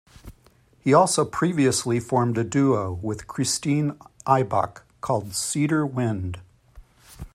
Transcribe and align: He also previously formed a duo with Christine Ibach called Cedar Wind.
He 0.79 0.95
also 0.95 1.23
previously 1.25 1.99
formed 1.99 2.35
a 2.39 2.43
duo 2.43 2.93
with 3.03 3.27
Christine 3.27 3.99
Ibach 4.25 4.81
called 4.99 5.35
Cedar 5.35 5.85
Wind. 5.85 6.39